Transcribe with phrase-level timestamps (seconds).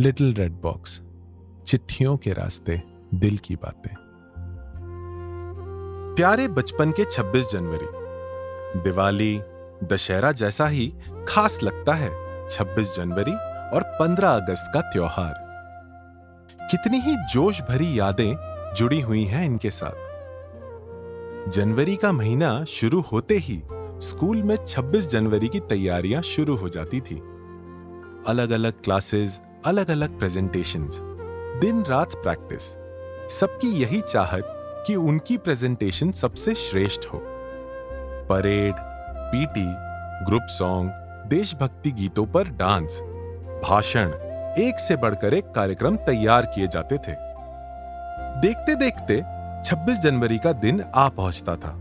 [0.00, 1.02] Little red box,
[1.66, 2.82] चिट्ठियों के रास्ते
[3.14, 3.94] दिल की बातें।
[6.16, 7.86] प्यारे बचपन के 26 जनवरी,
[8.80, 9.40] दिवाली,
[9.84, 10.94] दशहरा जैसा ही
[11.28, 12.10] खास लगता है
[12.48, 13.32] 26 जनवरी
[13.76, 15.34] और 15 अगस्त का त्योहार।
[16.70, 18.36] कितनी ही जोश भरी यादें
[18.76, 20.06] जुड़ी हुई हैं इनके साथ।
[21.50, 23.62] जनवरी का महीना शुरू होते ही
[24.00, 27.16] स्कूल में 26 जनवरी की तैयारियाँ शुरू हो जाती थी।
[28.26, 30.98] अलग अलग क्लासेस अलग अलग प्रेजेंटेशंस
[31.60, 32.62] दिन रात प्रैक्टिस
[33.38, 34.42] सबकी यही चाहत
[34.86, 37.18] कि उनकी प्रेजेंटेशन सबसे श्रेष्ठ हो।
[38.28, 38.74] परेड
[39.32, 39.66] पीटी
[40.24, 40.90] ग्रुप सॉन्ग
[41.28, 43.00] देशभक्ति गीतों पर डांस
[43.64, 44.12] भाषण,
[44.58, 47.14] एक से बढ़कर एक कार्यक्रम तैयार किए जाते थे।
[48.40, 49.22] देखते देखते
[49.64, 51.76] 26 जनवरी का दिन आ पहुँचता था।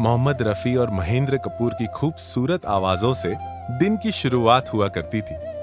[0.00, 3.34] मोहम्मद रफी और महेंद्र कपूर की खूबसूरत आवाजों से
[3.78, 5.53] दिन की शुरुआत हुआ करती थी।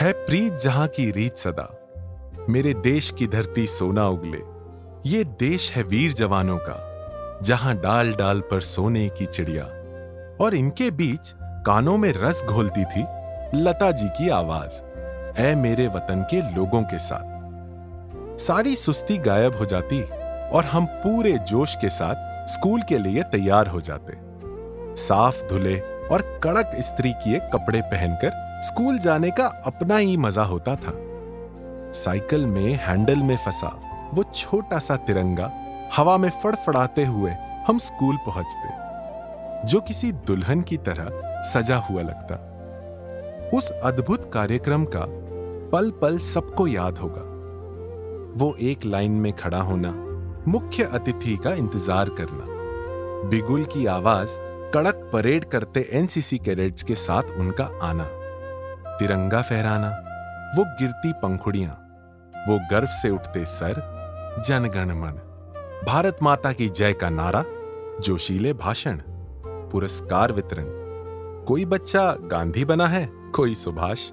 [0.00, 1.88] है प्रीत जहाँ की रीत सदा।
[2.48, 4.38] मेरे देश की धरती सोना उगले।
[5.10, 9.64] ये देश है वीर जवानों का, जहाँ डाल डाल पर सोने की चिड़िया।
[10.44, 13.00] और इनके बीच कानों में रस घोलती थी
[13.54, 14.82] लता जी की आवाज़
[15.40, 20.02] ए मेरे वतन के लोगों के साथ। सारी सुस्ती गायब हो जाती
[20.50, 24.16] और हम पूरे जोश के साथ स्कूल के लिए तैयार हो जाते।
[25.02, 25.82] साफ़ धुले
[26.12, 30.92] और कड़क स्त्री किए कपड़े पहनकर स्कूल जाने का अपना ही मज़ा होता था।
[31.94, 33.68] साइकिल में, हैंडल में फंसा
[34.14, 35.50] वो छोटा सा तिरंगा
[35.96, 37.30] हवा में फड़फड़ाते हुए
[37.66, 38.68] हम स्कूल पहुँचते,
[39.66, 42.46] जो किसी दुल्हन की तरह सजा हुआ लगता।
[43.56, 45.04] उस अद्भुत कार्यक्रम का
[45.72, 47.22] पल पल सबको याद होगा।
[48.36, 49.90] वो एक लाइन में खड़ा होना,
[50.48, 52.44] मुख्य अतिथि का इंतज़ार करना,
[53.30, 54.38] बिगुल की आवाज़
[54.74, 58.04] कड़क परेड करते एनसीसी कैडेट्स के साथ उनका आना।
[58.96, 59.88] तिरंगा फहराना,
[60.56, 61.72] वो गिरती पंखुड़ियाँ,
[62.48, 63.80] वो गर्व से उठते सर,
[64.46, 65.12] जनगण मन।
[65.86, 67.44] भारत माता की जय का नारा,
[68.00, 69.00] जोशीले भाषण,
[69.46, 70.64] पुरस्कार वितरण।
[71.44, 74.10] कोई बच्चा गांधी बना है, कोई सुभाष।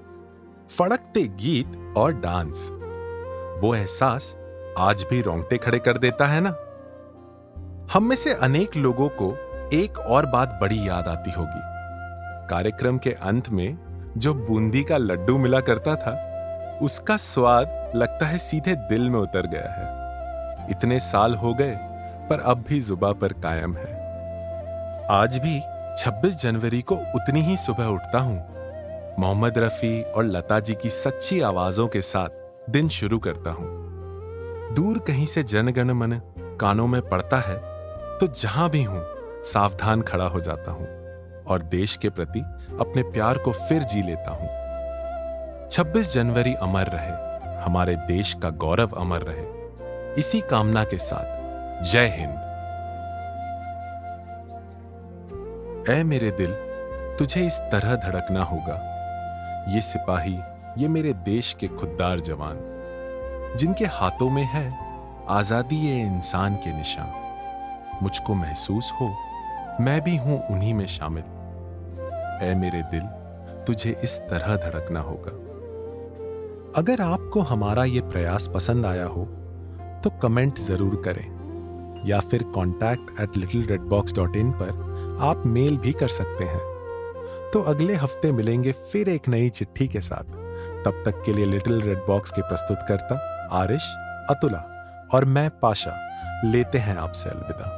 [0.78, 2.68] फड़कते गीत और डांस।
[3.62, 4.36] वो एहसास
[4.78, 6.56] आज भी रोंगटे खड़े कर देता है ना?
[7.92, 11.60] हम में से अनेक लोगों को एक और बात बड़ी याद आती होगी।
[12.50, 13.78] कार्यक्रम के अंत में
[14.16, 16.12] जो बूंदी का लड्डू मिला करता था,
[16.82, 21.76] उसका स्वाद लगता है सीधे दिल में उतर गया है। इतने साल हो गए,
[22.30, 23.92] पर अब भी जुबा पर कायम है।
[25.10, 25.60] आज भी
[25.98, 28.38] 26 जनवरी को उतनी ही सुबह उठता हूँ।
[29.18, 33.66] मोहम्मद रफी और लता जी की सच्ची आवाजों के साथ दिन शुरू करता हूँ।
[34.74, 36.20] दूर कहीं से जनगण मन
[36.60, 37.56] कानों में पड़ता है
[38.18, 40.86] तो जहाँ भी हूँ सावधान खड़ा हो जाता हूँ
[41.44, 42.40] और देश के प्रति
[42.80, 44.48] अपने प्यार को फिर जी लेता हूँ।
[45.68, 47.28] 26 जनवरी अमर रहे,
[47.62, 49.58] हमारे देश का गौरव अमर रहे।
[50.20, 51.38] इसी कामना के साथ,
[51.82, 52.48] जय हिंद।
[55.90, 56.52] ऐ मेरे दिल,
[57.18, 58.74] तुझे इस तरह धड़कना होगा।
[59.68, 60.38] ये सिपाही,
[60.78, 62.58] ये मेरे देश के खुददार जवान।
[63.56, 64.78] जिनके हाथों में है
[65.28, 67.12] आज़ादी ये इंसान के निशान।
[68.02, 69.06] मुझको महसूस हो
[69.80, 71.24] मैं भी हूँ उन्हीं में शामिल।
[72.42, 73.02] ऐ मेरे दिल,
[73.66, 75.32] तुझे इस तरह धड़कना होगा।
[76.76, 79.24] अगर आपको हमारा ये प्रयास पसंद आया हो
[80.04, 85.42] तो कमेंट ज़रूर करें, या फिर contact at little red box dot in पर आप
[85.46, 86.60] मेल भी कर सकते हैं।
[87.52, 90.36] तो अगले हफ़्ते मिलेंगे फिर एक नई चिट्ठी के साथ।
[90.84, 93.16] तब तक के लिए लिटिल रेड बॉक्स के प्रस्तुतकर्ता
[93.54, 93.94] आरिश,
[94.30, 94.64] अतुला
[95.14, 95.98] और मैं पाशा,
[96.44, 97.77] लेते हैं आपसे अलविदा।